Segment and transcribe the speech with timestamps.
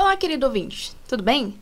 [0.00, 1.54] Olá, querido ouvinte, tudo bem?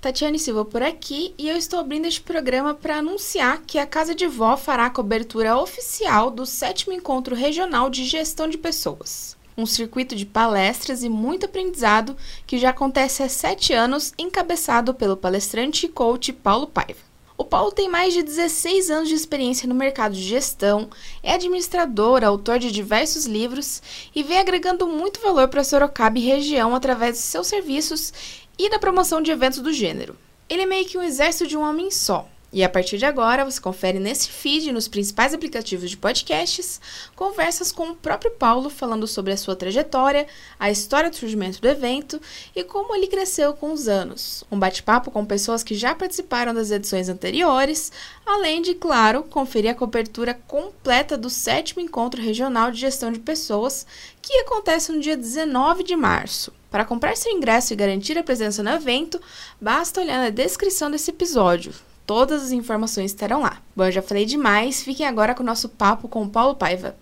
[0.00, 4.14] Tatiane Silva por aqui e eu estou abrindo este programa para anunciar que a Casa
[4.14, 9.36] de Vó fará a cobertura oficial do sétimo encontro regional de gestão de pessoas.
[9.58, 12.16] Um circuito de palestras e muito aprendizado
[12.46, 17.11] que já acontece há sete anos, encabeçado pelo palestrante e coach Paulo Paiva.
[17.36, 20.90] O Paulo tem mais de 16 anos de experiência no mercado de gestão,
[21.22, 23.82] é administrador, autor de diversos livros
[24.14, 28.12] e vem agregando muito valor para Sorocaba e região através de seus serviços
[28.58, 30.16] e da promoção de eventos do gênero.
[30.48, 33.46] Ele é meio que um exército de um homem só, e a partir de agora,
[33.46, 36.78] você confere nesse feed nos principais aplicativos de podcasts
[37.16, 40.26] conversas com o próprio Paulo falando sobre a sua trajetória,
[40.60, 42.20] a história do surgimento do evento
[42.54, 44.44] e como ele cresceu com os anos.
[44.52, 47.90] Um bate-papo com pessoas que já participaram das edições anteriores,
[48.26, 53.86] além de, claro, conferir a cobertura completa do sétimo Encontro Regional de Gestão de Pessoas,
[54.20, 56.52] que acontece no dia 19 de março.
[56.70, 59.18] Para comprar seu ingresso e garantir a presença no evento,
[59.58, 61.72] basta olhar na descrição desse episódio.
[62.14, 63.56] Todas as informações estarão lá.
[63.74, 66.94] Bom, eu já falei demais, fiquem agora com o nosso papo com o Paulo Paiva.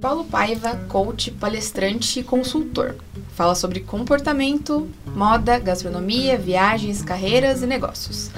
[0.00, 2.96] Paulo Paiva, coach, palestrante e consultor.
[3.34, 8.30] Fala sobre comportamento, moda, gastronomia, viagens, carreiras e negócios.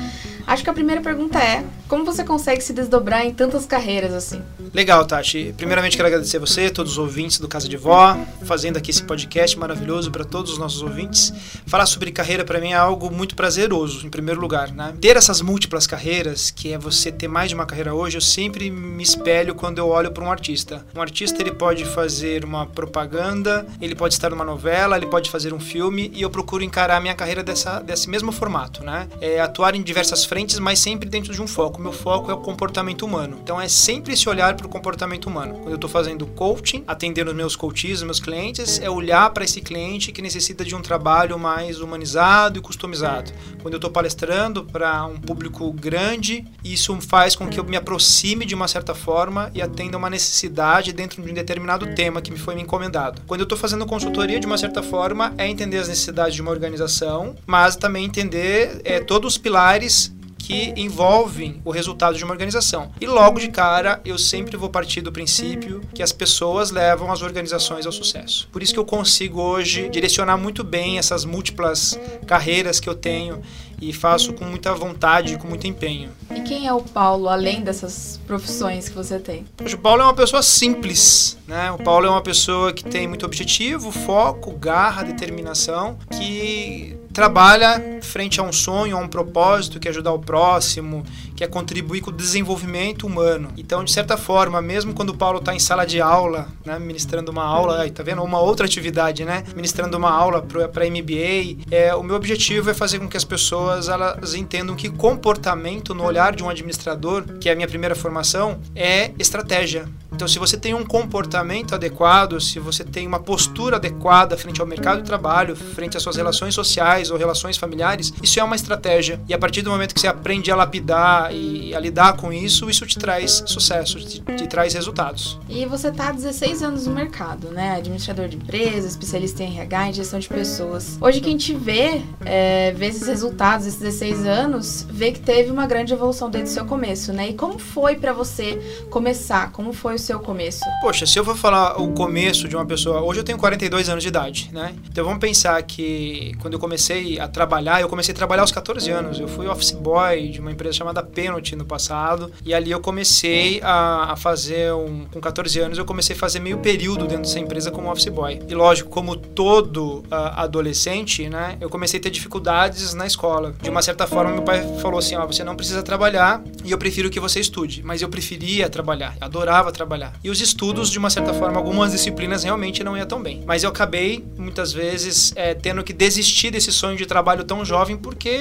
[0.45, 4.41] Acho que a primeira pergunta é: como você consegue se desdobrar em tantas carreiras assim?
[4.73, 5.53] Legal, Tati.
[5.57, 9.03] Primeiramente quero agradecer a você, todos os ouvintes do Casa de Vó, fazendo aqui esse
[9.03, 11.33] podcast maravilhoso para todos os nossos ouvintes.
[11.67, 14.95] Falar sobre carreira para mim é algo muito prazeroso, em primeiro lugar, né?
[15.01, 18.71] Ter essas múltiplas carreiras, que é você ter mais de uma carreira hoje, eu sempre
[18.71, 20.87] me espelho quando eu olho para um artista.
[20.95, 25.53] Um artista ele pode fazer uma propaganda, ele pode estar numa novela, ele pode fazer
[25.53, 29.09] um filme e eu procuro encarar a minha carreira dessa, desse mesmo formato, né?
[29.21, 31.80] É atuar em diversas frentes, mas sempre dentro de um foco.
[31.81, 33.39] Meu foco é o comportamento humano.
[33.43, 35.55] Então é sempre esse olhar para o comportamento humano.
[35.55, 40.13] Quando eu estou fazendo coaching, atendendo meus coaches, meus clientes, é olhar para esse cliente
[40.13, 43.33] que necessita de um trabalho mais humanizado e customizado.
[43.63, 48.45] Quando eu estou palestrando para um público grande, isso faz com que eu me aproxime
[48.45, 52.39] de uma certa forma e atenda uma necessidade dentro de um determinado tema que me
[52.39, 53.23] foi me encomendado.
[53.27, 56.51] Quando eu estou fazendo consultoria, de uma certa forma, é entender as necessidades de uma
[56.51, 60.13] organização, mas também entender é, todos os pilares
[60.51, 62.91] que envolvem o resultado de uma organização.
[63.01, 67.23] E logo de cara, eu sempre vou partir do princípio que as pessoas levam as
[67.23, 68.49] organizações ao sucesso.
[68.51, 71.97] Por isso que eu consigo hoje direcionar muito bem essas múltiplas
[72.27, 73.41] carreiras que eu tenho
[73.81, 76.11] e faço com muita vontade, com muito empenho.
[76.35, 79.47] E quem é o Paulo, além dessas profissões que você tem?
[79.73, 81.71] O Paulo é uma pessoa simples, né?
[81.71, 88.41] O Paulo é uma pessoa que tem muito objetivo, foco, garra, determinação, que trabalha frente
[88.41, 91.05] a um sonho, a um propósito, que é ajudar o próximo,
[91.35, 93.51] que é contribuir com o desenvolvimento humano.
[93.57, 97.31] Então, de certa forma, mesmo quando o Paulo está em sala de aula, né, ministrando
[97.31, 98.23] uma aula, aí, tá vendo?
[98.23, 99.45] Uma outra atividade, né?
[99.55, 103.89] Ministrando uma aula para MBA, é, o meu objetivo é fazer com que as pessoas
[103.89, 108.61] elas entendam que comportamento no olhar de um administrador, que é a minha primeira formação,
[108.75, 109.89] é estratégia.
[110.13, 114.67] Então, se você tem um comportamento adequado, se você tem uma postura adequada frente ao
[114.67, 119.21] mercado de trabalho, frente às suas relações sociais ou relações familiares, isso é uma estratégia.
[119.27, 122.69] E a partir do momento que você aprende a lapidar e a lidar com isso,
[122.69, 125.39] isso te traz sucesso, te, te traz resultados.
[125.49, 127.77] E você está há 16 anos no mercado, né?
[127.77, 130.99] Administrador de empresas, especialista em RH, em gestão de pessoas.
[131.01, 135.67] Hoje, quem te vê, é, vê esses resultados, esses 16 anos, vê que teve uma
[135.67, 137.31] grande evolução desde o seu começo, né?
[137.31, 138.61] E como foi para você
[138.91, 139.51] começar?
[139.53, 140.65] Como foi o seu seu começo?
[140.81, 144.03] Poxa, se eu for falar o começo de uma pessoa, hoje eu tenho 42 anos
[144.03, 144.75] de idade, né?
[144.91, 148.91] Então vamos pensar que quando eu comecei a trabalhar, eu comecei a trabalhar aos 14
[148.91, 149.21] anos.
[149.21, 153.61] Eu fui office boy de uma empresa chamada Penalty no passado, e ali eu comecei
[153.63, 157.39] a, a fazer um com 14 anos eu comecei a fazer meio período dentro dessa
[157.39, 158.41] empresa como office boy.
[158.49, 160.05] E lógico, como todo uh,
[160.37, 163.55] adolescente, né, eu comecei a ter dificuldades na escola.
[163.61, 166.79] De uma certa forma, meu pai falou assim: "Ó, você não precisa trabalhar e eu
[166.79, 167.83] prefiro que você estude".
[167.85, 170.13] Mas eu preferia trabalhar, adorava trabalhar.
[170.23, 173.43] E os estudos, de uma certa forma, algumas disciplinas realmente não ia tão bem.
[173.47, 177.97] Mas eu acabei, muitas vezes, é, tendo que desistir desse sonho de trabalho tão jovem,
[177.97, 178.41] porque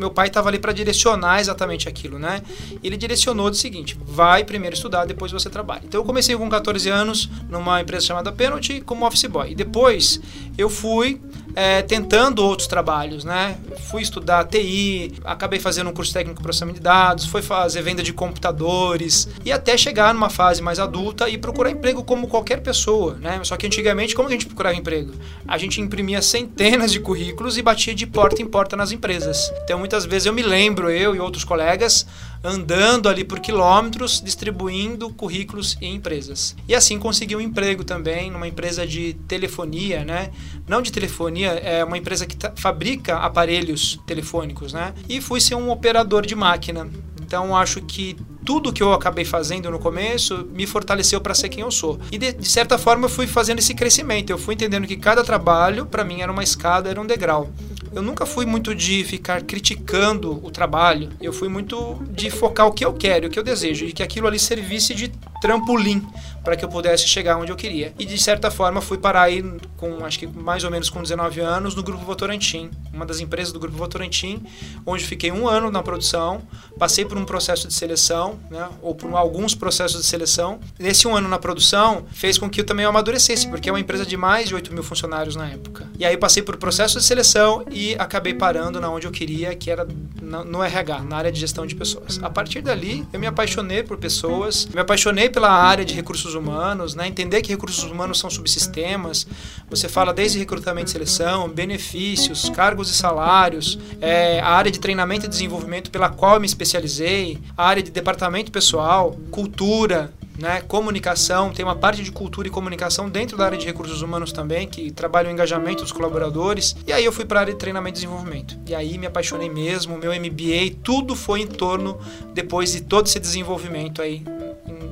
[0.00, 2.42] meu pai estava ali para direcionar exatamente aquilo, né?
[2.82, 5.82] Ele direcionou do seguinte: vai primeiro estudar, depois você trabalha.
[5.84, 9.52] Então eu comecei com 14 anos numa empresa chamada Penalty como office boy.
[9.52, 10.20] E depois
[10.56, 11.20] eu fui
[11.54, 13.56] é, tentando outros trabalhos, né?
[13.88, 18.02] Fui estudar TI, acabei fazendo um curso técnico de processamento de dados, fui fazer venda
[18.02, 23.14] de computadores e até chegar numa fase mais adulta e procurar emprego como qualquer pessoa,
[23.14, 23.40] né?
[23.42, 25.12] Só que antigamente, como a gente procurava emprego?
[25.46, 29.52] A gente imprimia centenas de currículos e batia de porta em porta nas empresas.
[29.64, 32.06] Então, muitas vezes eu me lembro, eu e outros colegas,
[32.44, 36.54] andando ali por quilômetros, distribuindo currículos em empresas.
[36.68, 40.30] E assim consegui um emprego também numa empresa de telefonia, né?
[40.68, 44.94] Não de telefonia, é uma empresa que fabrica aparelhos telefônicos, né?
[45.08, 46.88] E fui ser um operador de máquina.
[47.20, 51.64] Então acho que tudo que eu acabei fazendo no começo me fortaleceu para ser quem
[51.64, 51.98] eu sou.
[52.12, 54.30] E de, de, certa forma eu fui fazendo esse crescimento.
[54.30, 57.50] Eu fui entendendo que cada trabalho para mim era uma escada, era um degrau.
[57.92, 61.10] Eu nunca fui muito de ficar criticando o trabalho.
[61.20, 64.02] Eu fui muito de focar o que eu quero, o que eu desejo e que
[64.02, 66.06] aquilo ali servisse de trampolim
[66.44, 67.92] para que eu pudesse chegar onde eu queria.
[67.98, 69.42] E de certa forma fui parar aí
[69.76, 73.52] com acho que mais ou menos com 19 anos no grupo Votorantim, uma das empresas
[73.52, 74.42] do grupo Votorantim,
[74.86, 76.42] onde fiquei um ano na produção,
[76.78, 80.60] passei por um processo de seleção, né, ou por alguns processos de seleção.
[80.78, 84.06] Nesse um ano na produção fez com que eu também amadurecesse, porque é uma empresa
[84.06, 85.86] de mais de 8 mil funcionários na época.
[85.98, 89.70] E aí passei por processo de seleção e acabei parando na onde eu queria, que
[89.70, 89.86] era
[90.22, 92.18] no RH, na área de gestão de pessoas.
[92.22, 96.94] A partir dali eu me apaixonei por pessoas, me apaixonei pela área de recursos humanos,
[96.94, 97.06] né?
[97.06, 99.26] entender que recursos humanos são subsistemas.
[99.68, 105.26] Você fala desde recrutamento e seleção, benefícios, cargos e salários, é, a área de treinamento
[105.26, 111.52] e desenvolvimento pela qual eu me especializei, a área de departamento pessoal, cultura, né, comunicação,
[111.52, 114.90] tem uma parte de cultura e comunicação dentro da área de recursos humanos também, que
[114.90, 116.74] trabalha o engajamento dos colaboradores.
[116.86, 118.58] E aí eu fui para a área de treinamento e desenvolvimento.
[118.66, 121.98] E aí me apaixonei mesmo, meu MBA, tudo foi em torno
[122.32, 124.24] depois de todo esse desenvolvimento aí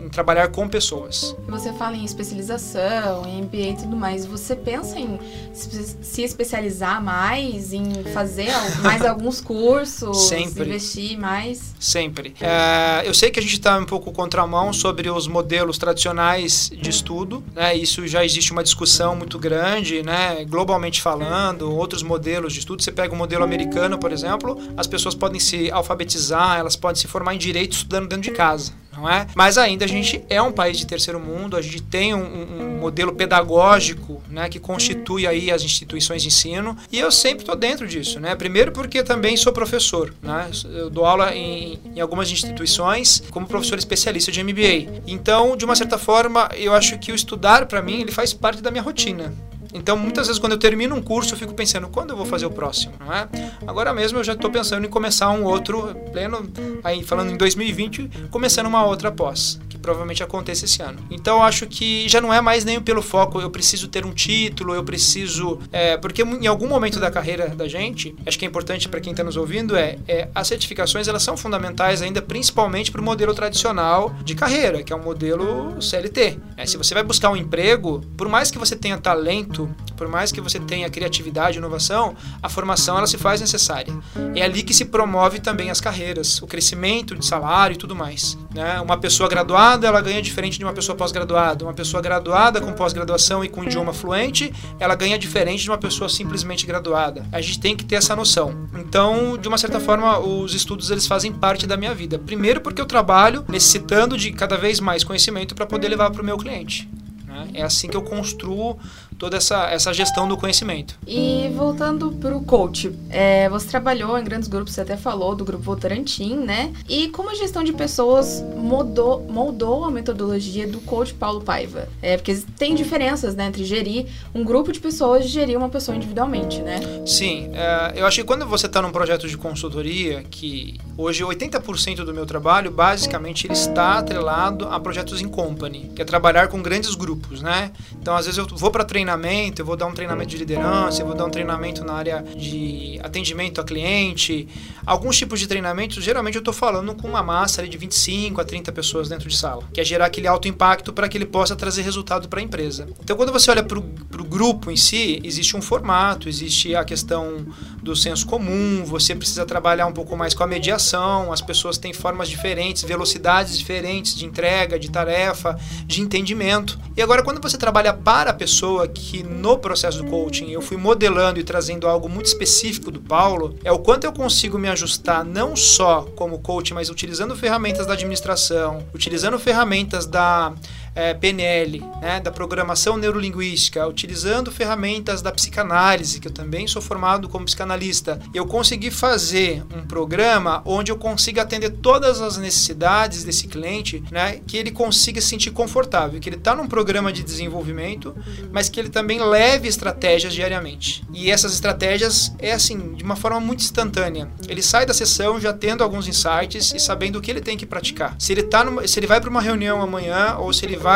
[0.09, 1.37] em trabalhar com pessoas.
[1.47, 4.25] Você fala em especialização, em MBA e tudo mais.
[4.25, 5.21] Você pensa em
[5.53, 8.51] se especializar mais, em fazer
[8.83, 10.65] mais alguns cursos, Sempre.
[10.65, 11.75] investir mais?
[11.79, 12.35] Sempre.
[12.41, 16.89] É, eu sei que a gente está um pouco contramão sobre os modelos tradicionais de
[16.89, 17.45] estudo.
[17.55, 17.77] Né?
[17.77, 20.45] Isso já existe uma discussão muito grande, né?
[20.47, 22.83] globalmente falando, outros modelos de estudo.
[22.83, 27.07] Você pega o modelo americano, por exemplo, as pessoas podem se alfabetizar, elas podem se
[27.07, 29.27] formar em direito estudando dentro de casa não é?
[29.35, 32.79] Mas ainda a gente é um país de terceiro mundo, a gente tem um, um
[32.79, 37.87] modelo pedagógico, né, que constitui aí as instituições de ensino, e eu sempre estou dentro
[37.87, 38.35] disso, né?
[38.35, 40.51] Primeiro porque também sou professor, né?
[40.75, 45.03] Eu dou aula em, em algumas instituições como professor especialista de MBA.
[45.07, 48.61] Então, de uma certa forma, eu acho que o estudar para mim ele faz parte
[48.61, 49.33] da minha rotina.
[49.79, 52.47] Então, muitas vezes, quando eu termino um curso, eu fico pensando, quando eu vou fazer
[52.47, 53.29] o próximo, não é?
[53.67, 56.51] Agora mesmo eu já estou pensando em começar um outro, pleno,
[56.83, 60.99] aí falando em 2020, começando uma outra pós, provavelmente aconteça esse ano.
[61.11, 64.75] Então, acho que já não é mais nem pelo foco, eu preciso ter um título,
[64.75, 65.59] eu preciso.
[65.73, 69.13] É, porque em algum momento da carreira da gente, acho que é importante para quem
[69.13, 73.33] está nos ouvindo, é, é, as certificações elas são fundamentais ainda, principalmente para o modelo
[73.33, 76.39] tradicional de carreira, que é o um modelo CLT.
[76.59, 80.31] É, se você vai buscar um emprego, por mais que você tenha talento, por mais
[80.31, 83.93] que você tenha criatividade e inovação, a formação ela se faz necessária.
[84.35, 88.39] É ali que se promove também as carreiras, o crescimento de salário e tudo mais.
[88.55, 88.81] Né?
[88.81, 91.65] Uma pessoa graduada ela ganha diferente de uma pessoa pós-graduada.
[91.65, 96.09] Uma pessoa graduada com pós-graduação e com idioma fluente, ela ganha diferente de uma pessoa
[96.09, 97.27] simplesmente graduada.
[97.33, 98.69] A gente tem que ter essa noção.
[98.79, 102.19] Então, de uma certa forma, os estudos eles fazem parte da minha vida.
[102.19, 106.25] Primeiro porque eu trabalho necessitando de cada vez mais conhecimento para poder levar para o
[106.25, 106.89] meu cliente.
[107.27, 107.49] Né?
[107.55, 108.79] É assim que eu construo
[109.19, 110.99] toda essa, essa gestão do conhecimento.
[111.07, 115.45] E voltando para o coach, é, você trabalhou em grandes grupos, você até falou do
[115.45, 116.73] grupo Votorantim, né?
[116.89, 121.89] E como a gestão de pessoas moldou, moldou a metodologia do coach Paulo Paiva?
[122.01, 125.97] É, porque tem diferenças né, entre gerir um grupo de pessoas e gerir uma pessoa
[125.97, 126.81] individualmente, né?
[127.05, 132.05] Sim, é, eu acho que quando você está num projeto de consultoria, que hoje 80%
[132.05, 136.63] do meu trabalho, basicamente, ele está atrelado a projetos em company, que é trabalhar com
[136.63, 137.73] grandes grupos, né?
[138.01, 141.01] Então, às vezes eu vou para treinar treinamento, eu vou dar um treinamento de liderança,
[141.01, 144.47] eu vou dar um treinamento na área de atendimento a cliente.
[144.85, 148.71] Alguns tipos de treinamentos, geralmente eu estou falando com uma massa de 25 a 30
[148.73, 151.83] pessoas dentro de sala, que é gerar aquele alto impacto para que ele possa trazer
[151.83, 152.87] resultado para a empresa.
[153.03, 157.47] Então, quando você olha para o grupo em si, existe um formato, existe a questão
[157.83, 161.95] do senso comum, você precisa trabalhar um pouco mais com a mediação, as pessoas têm
[161.95, 166.79] formas diferentes, velocidades diferentes de entrega, de tarefa, de entendimento.
[166.97, 170.77] E agora, quando você trabalha para a pessoa que no processo do coaching eu fui
[170.77, 175.25] modelando e trazendo algo muito específico do Paulo, é o quanto eu consigo me ajustar
[175.25, 180.53] não só como coach, mas utilizando ferramentas da administração, utilizando ferramentas da
[180.95, 187.29] é, PNL, né, da programação neurolinguística, utilizando ferramentas da psicanálise, que eu também sou formado
[187.29, 193.49] como psicanalista, eu consegui fazer um programa onde eu consiga atender todas as necessidades desse
[193.49, 198.15] cliente, né, que ele consiga se sentir confortável, que ele está num programa de desenvolvimento,
[198.51, 201.05] mas que ele também leve estratégias diariamente.
[201.13, 204.29] E essas estratégias é assim, de uma forma muito instantânea.
[204.49, 207.67] Ele sai da sessão já tendo alguns insights e sabendo o que ele tem que
[207.67, 208.17] praticar.
[208.19, 210.88] Se ele tá numa, se ele vai para uma reunião amanhã ou se ele vai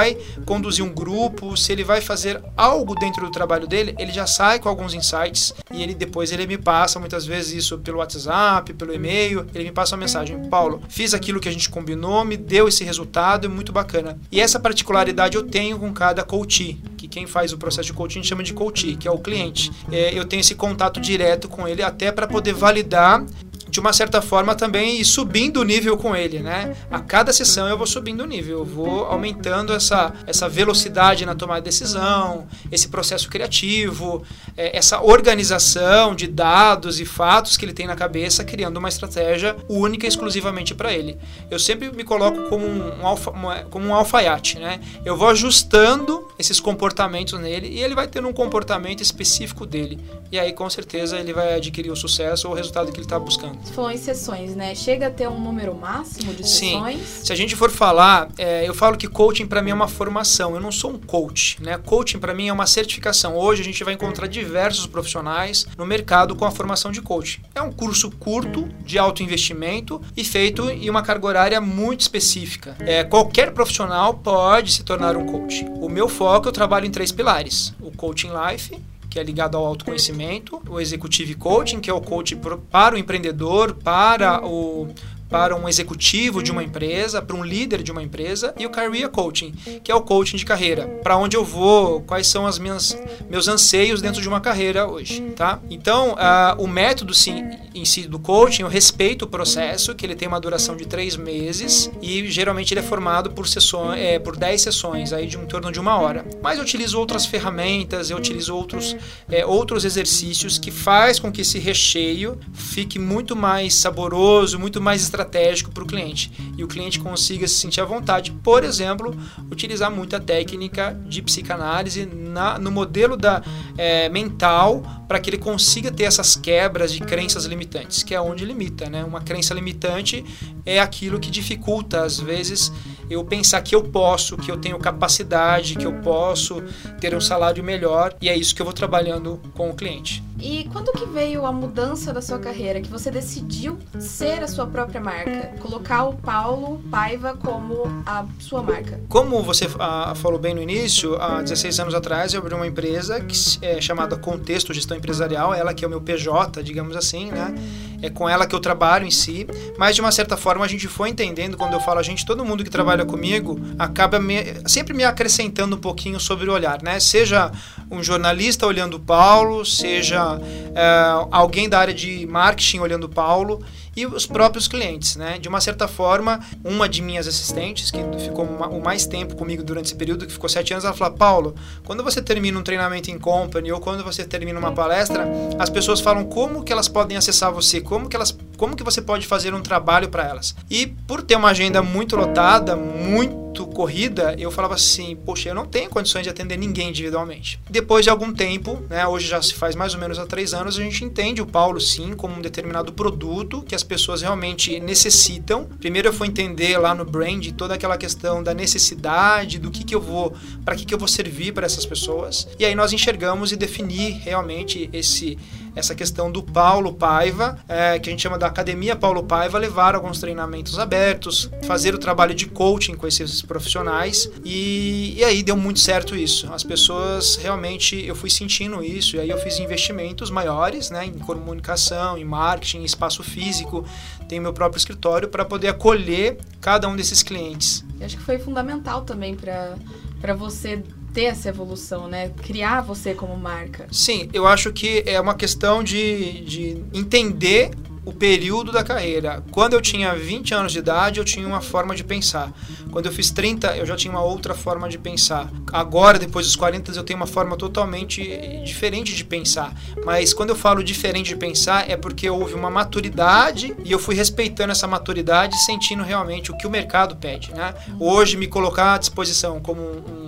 [0.45, 4.59] conduzir um grupo, se ele vai fazer algo dentro do trabalho dele, ele já sai
[4.59, 8.95] com alguns insights e ele depois ele me passa muitas vezes isso pelo WhatsApp, pelo
[8.95, 12.69] e-mail, ele me passa uma mensagem, Paulo, fiz aquilo que a gente combinou, me deu
[12.69, 14.19] esse resultado, é muito bacana.
[14.31, 18.23] E essa particularidade eu tenho com cada coach, que quem faz o processo de coaching
[18.23, 19.71] chama de coach, que é o cliente.
[19.91, 23.25] É, eu tenho esse contato direto com ele até para poder validar
[23.73, 26.77] de uma certa forma também ir subindo o nível com ele, né?
[26.91, 31.35] A cada sessão eu vou subindo o nível, eu vou aumentando essa, essa velocidade na
[31.35, 34.23] tomada de decisão, esse processo criativo,
[34.59, 39.57] é, essa organização de dados e fatos que ele tem na cabeça, criando uma estratégia
[39.71, 41.17] única exclusivamente para ele.
[41.51, 43.33] Eu sempre me coloco como um, alfa,
[43.71, 44.81] como um alfaiate, né?
[45.03, 49.99] Eu vou ajustando esses comportamentos nele e ele vai ter um comportamento específico dele.
[50.31, 53.19] E aí, com certeza, ele vai adquirir o sucesso ou o resultado que ele está
[53.19, 53.62] buscando.
[53.63, 54.75] Você falou em sessões, né?
[54.75, 57.01] Chega a ter um número máximo de sessões?
[57.01, 57.25] Sim.
[57.25, 60.55] Se a gente for falar, é, eu falo que coaching para mim é uma formação.
[60.55, 61.79] Eu não sou um coach, né?
[61.79, 63.37] Coaching para mim é uma certificação.
[63.37, 67.41] Hoje a gente vai encontrar diversos profissionais no mercado com a formação de coaching.
[67.55, 72.77] É um curso curto, de alto investimento e feito em uma carga horária muito específica.
[72.81, 75.65] É, qualquer profissional pode se tornar um coach.
[75.81, 78.77] O meu foco eu trabalho em três pilares: o coaching life,
[79.13, 82.41] que é ligado ao autoconhecimento, o Executive Coaching, que é o coaching
[82.71, 84.89] para o empreendedor, para o
[85.33, 89.09] para um executivo de uma empresa, para um líder de uma empresa, e o Career
[89.09, 90.87] Coaching, que é o coaching de carreira.
[91.03, 92.95] Para onde eu vou, quais são as minhas
[93.31, 95.59] meus anseios dentro de uma carreira hoje, tá?
[95.71, 100.15] Então, uh, o método sim, em si do coaching, eu respeito o processo, que ele
[100.15, 104.37] tem uma duração de três meses e geralmente ele é formado por sessões, é, por
[104.37, 106.27] 10 sessões, aí de um torno de uma hora.
[106.43, 108.95] Mas eu utilizo outras ferramentas, eu utilizo outros,
[109.31, 115.01] é, outros exercícios que faz com que esse recheio fique muito mais saboroso, muito mais
[115.01, 119.17] estratégico estratégico para o cliente e o cliente consiga se sentir à vontade, por exemplo,
[119.51, 123.43] utilizar muita técnica de psicanálise na, no modelo da
[123.79, 128.45] é, mental para que ele consiga ter essas quebras de crenças limitantes, que é onde
[128.45, 129.05] limita, né?
[129.05, 130.25] Uma crença limitante
[130.65, 132.73] é aquilo que dificulta às vezes
[133.11, 136.63] eu pensar que eu posso, que eu tenho capacidade, que eu posso
[137.01, 140.23] ter um salário melhor e é isso que eu vou trabalhando com o cliente.
[140.43, 144.67] E quando que veio a mudança da sua carreira, que você decidiu ser a sua
[144.67, 149.01] própria marca, colocar o Paulo Paiva como a sua marca?
[149.09, 153.21] Como você ah, falou bem no início, há 16 anos atrás eu abri uma empresa
[153.21, 157.55] que é chamada Contexto Gestão Empresarial, ela que é o meu PJ, digamos assim, né?
[158.03, 159.47] É com ela que eu trabalho em si,
[159.79, 162.45] mas de uma certa forma a gente foi entendendo, quando eu falo a gente, todo
[162.45, 166.99] mundo que trabalha comigo acaba me, sempre me acrescentando um pouquinho sobre o olhar, né?
[166.99, 167.53] Seja
[167.89, 170.32] um jornalista olhando o Paulo, seja
[170.75, 173.63] é, alguém da área de marketing olhando o Paulo
[173.97, 175.39] e os próprios clientes, né?
[175.39, 179.87] De uma certa forma, uma de minhas assistentes, que ficou o mais tempo comigo durante
[179.87, 183.19] esse período, que ficou sete anos, ela falou: Paulo, quando você termina um treinamento em
[183.19, 185.27] company ou quando você termina uma palestra,
[185.59, 189.03] as pessoas falam como que elas podem acessar você, como que elas, como que você
[189.03, 190.55] pode fazer um trabalho para elas.
[190.71, 195.55] E por ter uma agenda muito lotada, muito muito corrida, eu falava assim, poxa, eu
[195.55, 197.61] não tenho condições de atender ninguém individualmente.
[197.69, 200.79] Depois de algum tempo, né, hoje já se faz mais ou menos há três anos,
[200.79, 205.67] a gente entende o Paulo sim como um determinado produto que as pessoas realmente necessitam.
[205.79, 209.95] Primeiro eu fui entender lá no brand toda aquela questão da necessidade, do que que
[209.95, 212.49] eu vou, para que que eu vou servir para essas pessoas.
[212.59, 215.37] E aí nós enxergamos e definir realmente esse
[215.75, 219.95] essa questão do Paulo Paiva, é, que a gente chama da Academia Paulo Paiva, levar
[219.95, 225.57] alguns treinamentos abertos, fazer o trabalho de coaching com esses profissionais e, e aí deu
[225.57, 226.53] muito certo isso.
[226.53, 231.19] As pessoas realmente, eu fui sentindo isso e aí eu fiz investimentos maiores né, em
[231.19, 233.85] comunicação, em marketing, em espaço físico,
[234.29, 237.85] tenho meu próprio escritório para poder acolher cada um desses clientes.
[237.99, 240.83] Eu acho que foi fundamental também para você
[241.13, 242.31] ter essa evolução, né?
[242.43, 243.87] Criar você como marca.
[243.93, 247.71] Sim, eu acho que é uma questão de, de entender
[248.05, 249.43] o período da carreira.
[249.51, 252.53] Quando eu tinha 20 anos de idade, eu tinha uma forma de pensar.
[252.91, 255.51] Quando eu fiz 30, eu já tinha uma outra forma de pensar.
[255.73, 258.23] Agora, depois dos 40, eu tenho uma forma totalmente
[258.65, 259.75] diferente de pensar.
[260.05, 264.15] Mas quando eu falo diferente de pensar, é porque houve uma maturidade e eu fui
[264.15, 267.53] respeitando essa maturidade, sentindo realmente o que o mercado pede.
[267.53, 267.75] Né?
[267.99, 270.22] Hoje, me colocar à disposição como um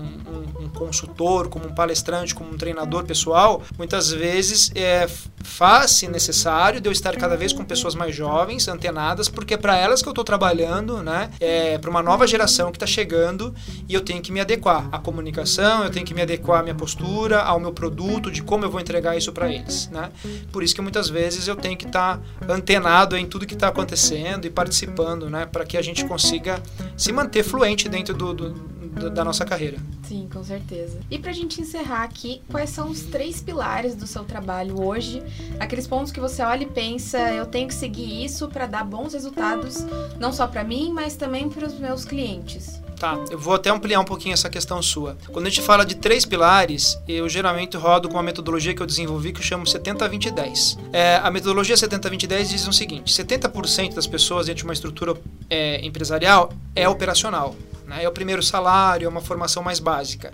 [0.75, 5.09] consultor, como um palestrante, como um treinador pessoal, muitas vezes é,
[5.43, 9.77] faz-se necessário de eu estar cada vez com pessoas mais jovens, antenadas, porque é para
[9.77, 11.31] elas que eu estou trabalhando, né?
[11.41, 13.55] É para uma nova geração que está chegando
[13.89, 16.75] e eu tenho que me adequar à comunicação, eu tenho que me adequar à minha
[16.75, 20.11] postura, ao meu produto, de como eu vou entregar isso para eles, né?
[20.53, 23.69] Por isso que muitas vezes eu tenho que estar tá antenado em tudo que está
[23.69, 25.47] acontecendo e participando, né?
[25.47, 26.61] Para que a gente consiga
[26.97, 29.79] se manter fluente dentro do, do da nossa carreira.
[30.03, 31.01] Sim, com certeza.
[31.11, 35.23] E para a gente encerrar aqui, quais são os três pilares do seu trabalho hoje
[35.59, 39.13] aqueles pontos que você olha e pensa, eu tenho que seguir isso para dar bons
[39.13, 39.85] resultados,
[40.19, 42.83] não só para mim, mas também para os meus clientes.
[42.99, 45.19] Tá, eu vou até ampliar um pouquinho essa questão sua.
[45.33, 48.87] Quando a gente fala de três pilares, eu geralmente rodo com uma metodologia que eu
[48.87, 50.79] desenvolvi que eu chamo 70-20-10.
[50.93, 55.15] É, a metodologia 70-20-10 diz o seguinte: 70% das pessoas dentro de uma estrutura
[55.51, 57.55] é, empresarial é operacional.
[57.95, 58.05] Né?
[58.05, 60.33] É o primeiro salário, é uma formação mais básica.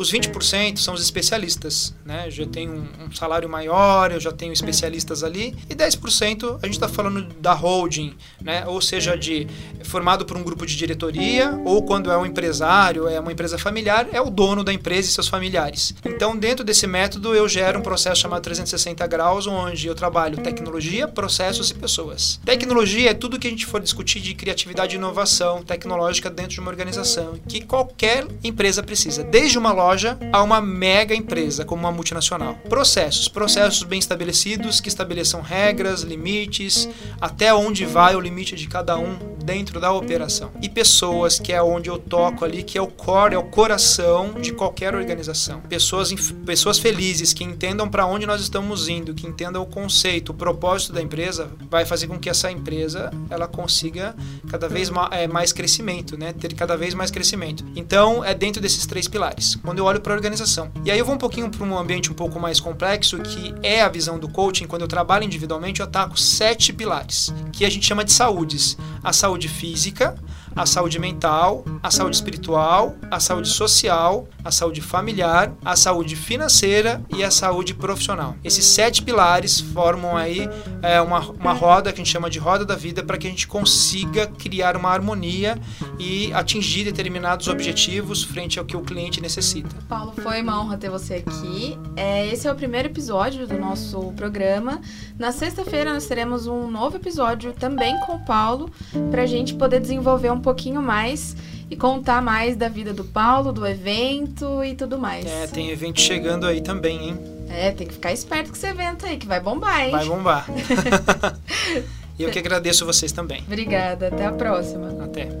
[0.00, 2.22] Os 20% são os especialistas, né?
[2.24, 5.54] Eu já tenho um, um, salário maior, eu já tenho especialistas ali.
[5.68, 8.64] E 10% a gente está falando da holding, né?
[8.66, 9.46] Ou seja, de
[9.84, 14.08] formado por um grupo de diretoria, ou quando é um empresário, é uma empresa familiar,
[14.10, 15.94] é o dono da empresa e seus familiares.
[16.02, 21.08] Então, dentro desse método, eu gero um processo chamado 360 graus, onde eu trabalho tecnologia,
[21.08, 22.40] processos e pessoas.
[22.42, 26.60] Tecnologia é tudo que a gente for discutir de criatividade e inovação tecnológica dentro de
[26.60, 31.82] uma organização, que qualquer empresa precisa, desde uma loja loja a uma mega empresa, como
[31.82, 32.54] uma multinacional.
[32.68, 36.88] Processos, processos bem estabelecidos que estabeleçam regras, limites,
[37.20, 40.52] até onde vai o limite de cada um dentro da operação.
[40.62, 44.34] E pessoas, que é onde eu toco ali, que é o core, é o coração
[44.34, 45.60] de qualquer organização.
[45.62, 46.12] Pessoas,
[46.46, 50.92] pessoas felizes que entendam para onde nós estamos indo, que entendam o conceito, o propósito
[50.92, 54.14] da empresa, vai fazer com que essa empresa ela consiga
[54.48, 56.32] cada vez mais, é, mais crescimento, né?
[56.32, 57.64] Ter cada vez mais crescimento.
[57.74, 59.56] Então, é dentro desses três pilares.
[59.56, 60.70] Quando eu olho para a organização.
[60.84, 63.82] E aí eu vou um pouquinho para um ambiente um pouco mais complexo, que é
[63.82, 64.66] a visão do coaching.
[64.66, 68.76] Quando eu trabalho individualmente, eu ataco sete pilares, que a gente chama de saúdes.
[69.02, 70.14] A saúde física,
[70.54, 77.02] a saúde mental, a saúde espiritual, a saúde social, a saúde familiar, a saúde financeira
[77.14, 78.36] e a saúde profissional.
[78.42, 80.48] Esses sete pilares formam aí
[80.82, 83.30] é, uma, uma roda que a gente chama de roda da vida para que a
[83.30, 85.58] gente consiga criar uma harmonia
[85.98, 89.74] e atingir determinados objetivos frente ao que o cliente necessita.
[89.88, 91.78] Paulo, foi uma honra ter você aqui.
[91.96, 94.80] É, esse é o primeiro episódio do nosso programa.
[95.18, 98.70] Na sexta-feira nós teremos um novo episódio também com o Paulo
[99.10, 101.36] para a gente poder desenvolver um um pouquinho mais
[101.70, 105.24] e contar mais da vida do Paulo, do evento e tudo mais.
[105.26, 107.18] É, tem evento chegando aí também, hein?
[107.48, 109.90] É, tem que ficar esperto com esse evento aí, que vai bombar, hein?
[109.90, 110.46] Vai bombar.
[112.18, 113.42] e eu que agradeço vocês também.
[113.46, 115.04] Obrigada, até a próxima.
[115.04, 115.28] Até.